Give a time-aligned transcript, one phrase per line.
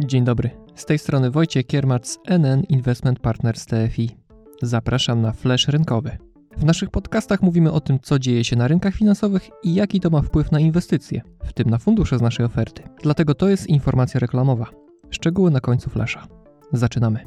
[0.00, 0.50] Dzień dobry.
[0.74, 4.16] Z tej strony Wojciech Kiermacz z NN Investment Partners TFI.
[4.62, 6.18] Zapraszam na Flash Rynkowy.
[6.56, 10.10] W naszych podcastach mówimy o tym, co dzieje się na rynkach finansowych i jaki to
[10.10, 12.82] ma wpływ na inwestycje, w tym na fundusze z naszej oferty.
[13.02, 14.70] Dlatego to jest informacja reklamowa.
[15.10, 16.26] Szczegóły na końcu flasha.
[16.72, 17.20] Zaczynamy.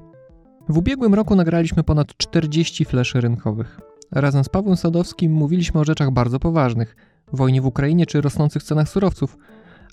[0.70, 3.80] W ubiegłym roku nagraliśmy ponad 40 fleszy rynkowych.
[4.12, 6.96] Razem z Pawłem Sadowskim mówiliśmy o rzeczach bardzo poważnych
[7.34, 9.38] wojnie w Ukrainie czy rosnących cenach surowców,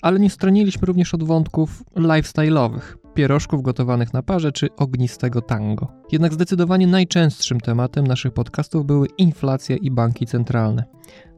[0.01, 5.87] ale nie stroniliśmy również od wątków lifestyle'owych, pierożków gotowanych na parze czy ognistego tango.
[6.11, 10.83] Jednak zdecydowanie najczęstszym tematem naszych podcastów były inflacja i banki centralne.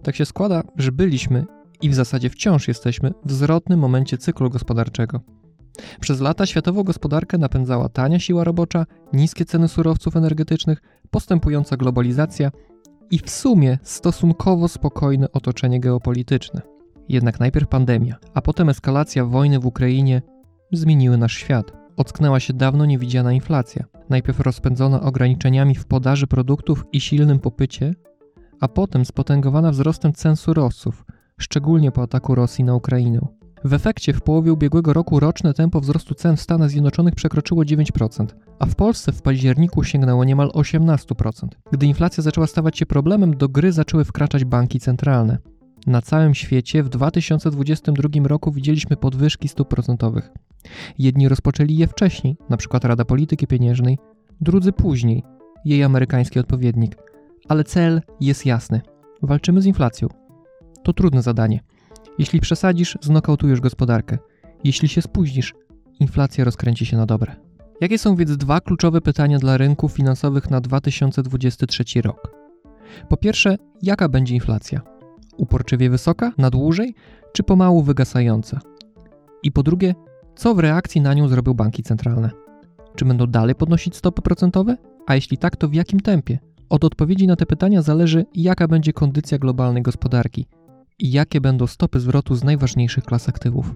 [0.03, 1.45] Tak się składa, że byliśmy
[1.81, 5.21] i w zasadzie wciąż jesteśmy w zwrotnym momencie cyklu gospodarczego.
[5.99, 10.81] Przez lata światową gospodarkę napędzała tania siła robocza, niskie ceny surowców energetycznych,
[11.11, 12.51] postępująca globalizacja
[13.11, 16.61] i w sumie stosunkowo spokojne otoczenie geopolityczne.
[17.09, 20.21] Jednak najpierw pandemia, a potem eskalacja wojny w Ukrainie
[20.71, 21.73] zmieniły nasz świat.
[21.97, 27.95] Ocknęła się dawno niewidziana inflacja, najpierw rozpędzona ograniczeniami w podaży produktów i silnym popycie,
[28.59, 31.05] a potem spotęgowana wzrostem cen surowców,
[31.37, 33.27] szczególnie po ataku Rosji na Ukrainę.
[33.65, 38.25] W efekcie w połowie ubiegłego roku roczne tempo wzrostu cen w Stanach Zjednoczonych przekroczyło 9%,
[38.59, 41.47] a w Polsce w październiku sięgnęło niemal 18%.
[41.71, 45.37] Gdy inflacja zaczęła stawać się problemem, do gry zaczęły wkraczać banki centralne.
[45.87, 50.29] Na całym świecie w 2022 roku widzieliśmy podwyżki stóp procentowych.
[50.97, 52.79] Jedni rozpoczęli je wcześniej, np.
[52.83, 53.97] Rada Polityki Pieniężnej,
[54.41, 55.23] drudzy później,
[55.65, 56.95] jej amerykański odpowiednik.
[57.47, 58.81] Ale cel jest jasny.
[59.21, 60.07] Walczymy z inflacją.
[60.83, 61.59] To trudne zadanie.
[62.17, 64.17] Jeśli przesadzisz, znokautujesz gospodarkę.
[64.63, 65.53] Jeśli się spóźnisz,
[65.99, 67.35] inflacja rozkręci się na dobre.
[67.81, 72.31] Jakie są więc dwa kluczowe pytania dla rynków finansowych na 2023 rok?
[73.09, 74.81] Po pierwsze, jaka będzie inflacja?
[75.37, 76.95] Uporczywie wysoka, na dłużej,
[77.33, 78.59] czy pomału wygasająca?
[79.43, 79.95] I po drugie,
[80.35, 82.29] co w reakcji na nią zrobią banki centralne?
[82.95, 84.77] Czy będą dalej podnosić stopy procentowe?
[85.07, 86.39] A jeśli tak, to w jakim tempie?
[86.69, 90.47] Od odpowiedzi na te pytania zależy, jaka będzie kondycja globalnej gospodarki
[90.99, 93.75] i jakie będą stopy zwrotu z najważniejszych klas aktywów.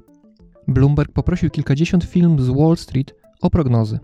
[0.67, 3.99] Bloomberg poprosił kilkadziesiąt firm z Wall Street o prognozy.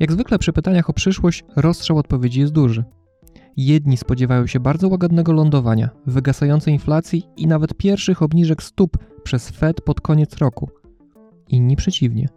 [0.00, 2.84] Jak zwykle przy pytaniach o przyszłość rozstrzał odpowiedzi jest duży.
[3.56, 9.80] Jedni spodziewają się bardzo łagodnego lądowania, wygasającej inflacji i nawet pierwszych obniżek stóp przez Fed
[9.80, 10.70] pod koniec roku.
[11.48, 12.28] Inni przeciwnie.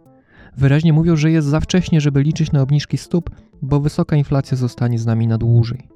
[0.56, 3.30] Wyraźnie mówią, że jest za wcześnie, żeby liczyć na obniżki stóp,
[3.62, 5.88] bo wysoka inflacja zostanie z nami na dłużej.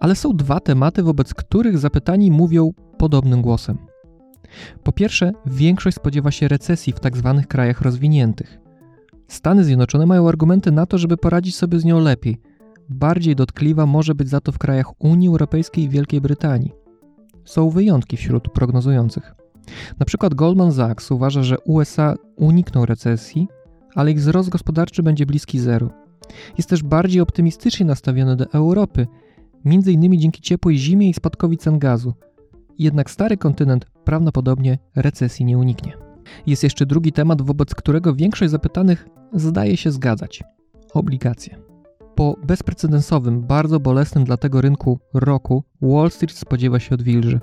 [0.00, 2.72] Ale są dwa tematy, wobec których zapytani mówią
[3.04, 3.78] podobnym głosem.
[4.82, 7.34] Po pierwsze, większość spodziewa się recesji w tzw.
[7.36, 8.58] Tak krajach rozwiniętych.
[9.28, 12.40] Stany Zjednoczone mają argumenty na to, żeby poradzić sobie z nią lepiej.
[12.88, 16.72] Bardziej dotkliwa może być za to w krajach Unii Europejskiej i Wielkiej Brytanii.
[17.44, 19.34] Są wyjątki wśród prognozujących.
[19.98, 23.48] Na przykład Goldman Sachs uważa, że USA unikną recesji,
[23.94, 25.90] ale ich wzrost gospodarczy będzie bliski zeru.
[26.58, 29.06] Jest też bardziej optymistycznie nastawiony do Europy,
[29.64, 30.20] m.in.
[30.20, 32.14] dzięki ciepłej zimie i spadkowi cen gazu.
[32.78, 35.96] Jednak stary kontynent prawdopodobnie recesji nie uniknie.
[36.46, 40.42] Jest jeszcze drugi temat, wobec którego większość zapytanych zdaje się zgadzać
[40.94, 41.58] obligacje.
[42.14, 47.40] Po bezprecedensowym, bardzo bolesnym dla tego rynku roku Wall Street spodziewa się odwilży.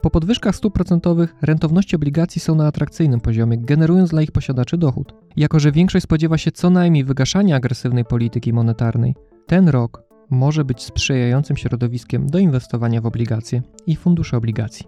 [0.00, 5.14] Po podwyżkach stóp procentowych rentowności obligacji są na atrakcyjnym poziomie, generując dla ich posiadaczy dochód.
[5.36, 9.14] Jako, że większość spodziewa się co najmniej wygaszania agresywnej polityki monetarnej,
[9.46, 14.86] ten rok może być sprzyjającym środowiskiem do inwestowania w obligacje i fundusze obligacji.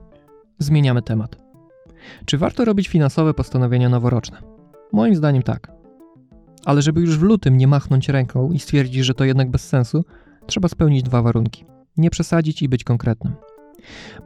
[0.59, 1.37] Zmieniamy temat.
[2.25, 4.39] Czy warto robić finansowe postanowienia noworoczne?
[4.93, 5.73] Moim zdaniem tak.
[6.65, 10.05] Ale żeby już w lutym nie machnąć ręką i stwierdzić, że to jednak bez sensu,
[10.47, 11.65] trzeba spełnić dwa warunki:
[11.97, 13.35] nie przesadzić i być konkretnym.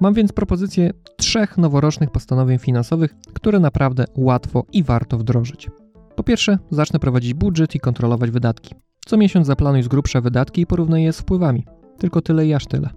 [0.00, 5.69] Mam więc propozycję trzech noworocznych postanowień finansowych, które naprawdę łatwo i warto wdrożyć.
[6.16, 8.75] Po pierwsze, zacznę prowadzić budżet i kontrolować wydatki.
[9.06, 11.67] Co miesiąc zaplanuj z grubsza wydatki i porównaj je z wpływami.
[11.99, 12.91] Tylko tyle i aż tyle.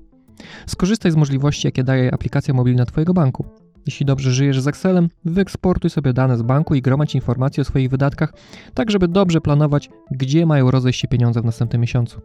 [0.68, 3.46] Skorzystaj z możliwości, jakie daje aplikacja mobilna Twojego banku.
[3.86, 7.90] Jeśli dobrze żyjesz z Excelem, wyeksportuj sobie dane z banku i gromadź informacje o swoich
[7.90, 8.34] wydatkach,
[8.73, 12.22] tak żeby dobrze planować, gdzie mają rozejść się pieniądze w następnym miesiącu.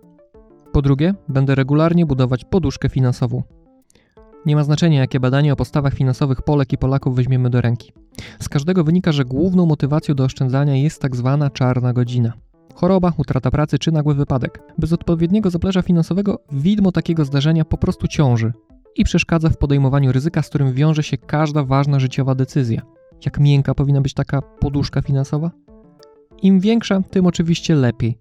[0.73, 3.43] Po drugie, będę regularnie budować poduszkę finansową.
[4.47, 7.93] Nie ma znaczenia, jakie badanie o postawach finansowych Polek i Polaków weźmiemy do ręki.
[8.41, 12.33] Z każdego wynika, że główną motywacją do oszczędzania jest tak zwana czarna godzina.
[12.75, 14.63] Choroba, utrata pracy czy nagły wypadek.
[14.79, 18.53] Bez odpowiedniego zaplecza finansowego widmo takiego zdarzenia po prostu ciąży
[18.97, 22.83] i przeszkadza w podejmowaniu ryzyka, z którym wiąże się każda ważna życiowa decyzja.
[23.25, 25.51] Jak miękka powinna być taka poduszka finansowa?
[26.43, 28.19] Im większa, tym oczywiście lepiej,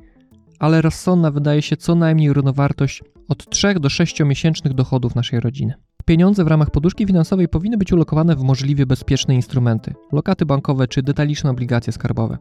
[0.60, 5.74] ale rozsądna wydaje się co najmniej równowartość od 3 do 6 miesięcznych dochodów naszej rodziny.
[6.06, 11.04] Pieniądze w ramach poduszki finansowej powinny być ulokowane w możliwie bezpieczne instrumenty lokaty bankowe czy
[11.04, 12.38] detaliczne obligacje skarbowe.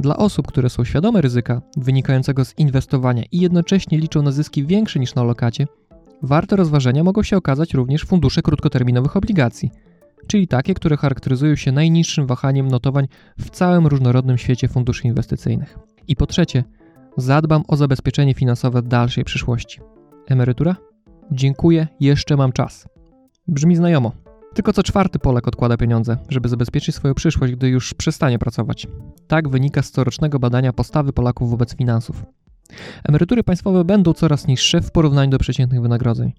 [0.00, 4.98] Dla osób, które są świadome ryzyka wynikającego z inwestowania i jednocześnie liczą na zyski większe
[4.98, 5.66] niż na lokacie,
[6.22, 9.70] warte rozważenia mogą się okazać również fundusze krótkoterminowych obligacji,
[10.26, 13.08] czyli takie, które charakteryzują się najniższym wahaniem notowań
[13.38, 15.78] w całym różnorodnym świecie funduszy inwestycyjnych.
[16.08, 16.64] I po trzecie,
[17.16, 19.80] zadbam o zabezpieczenie finansowe dalszej przyszłości.
[20.26, 20.76] Emerytura?
[21.32, 22.88] Dziękuję, jeszcze mam czas.
[23.48, 24.12] Brzmi znajomo.
[24.54, 28.86] Tylko co czwarty Polak odkłada pieniądze, żeby zabezpieczyć swoją przyszłość, gdy już przestanie pracować.
[29.26, 32.24] Tak wynika z corocznego badania postawy Polaków wobec finansów.
[33.04, 36.32] Emerytury państwowe będą coraz niższe w porównaniu do przeciętnych wynagrodzeń,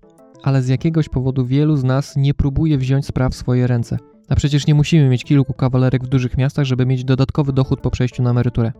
[0.43, 3.97] ale z jakiegoś powodu wielu z nas nie próbuje wziąć spraw w swoje ręce.
[4.29, 7.91] A przecież nie musimy mieć kilku kawalerek w dużych miastach, żeby mieć dodatkowy dochód po
[7.91, 8.71] przejściu na emeryturę.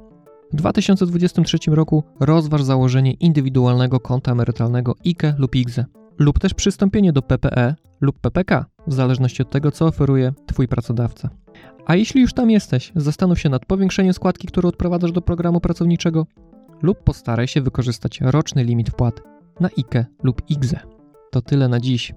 [0.54, 5.86] W 2023 roku rozważ założenie indywidualnego konta emerytalnego IKE lub IGZE
[6.20, 11.30] lub też przystąpienie do PPE lub PPK, w zależności od tego, co oferuje Twój pracodawca.
[11.86, 16.28] A jeśli już tam jesteś, zastanów się nad powiększeniem składki, którą odprowadzasz do programu pracowniczego,
[16.82, 19.22] lub postaraj się wykorzystać roczny limit wpłat
[19.60, 20.80] na IKE lub IGZE.
[21.32, 22.14] To tyle na dziś.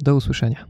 [0.00, 0.66] Do usłyszenia.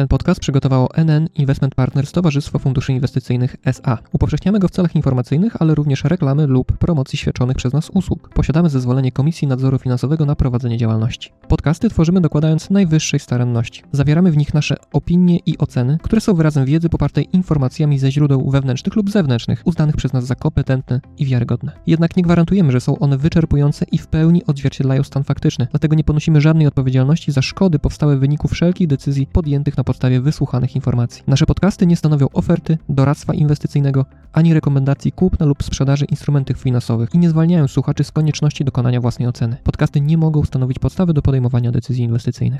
[0.00, 3.98] Ten podcast przygotowało NN Investment Partners Towarzystwo Funduszy Inwestycyjnych SA.
[4.12, 8.28] Upowszechniamy go w celach informacyjnych, ale również reklamy lub promocji świadczonych przez nas usług.
[8.28, 11.32] Posiadamy zezwolenie Komisji Nadzoru Finansowego na prowadzenie działalności.
[11.48, 13.82] Podcasty tworzymy dokładając najwyższej staranności.
[13.92, 18.50] Zawieramy w nich nasze opinie i oceny, które są wyrazem wiedzy popartej informacjami ze źródeł
[18.50, 21.72] wewnętrznych lub zewnętrznych, uznanych przez nas za kompetentne i wiarygodne.
[21.86, 26.04] Jednak nie gwarantujemy, że są one wyczerpujące i w pełni odzwierciedlają stan faktyczny, dlatego nie
[26.04, 31.22] ponosimy żadnej odpowiedzialności za szkody powstałe w wyniku wszelkich decyzji podjętych na podstawie wysłuchanych informacji.
[31.26, 37.18] Nasze podcasty nie stanowią oferty, doradztwa inwestycyjnego, ani rekomendacji kupna lub sprzedaży instrumentów finansowych i
[37.18, 39.56] nie zwalniają słuchaczy z konieczności dokonania własnej oceny.
[39.64, 42.58] Podcasty nie mogą stanowić podstawy do podejmowania decyzji inwestycyjnych.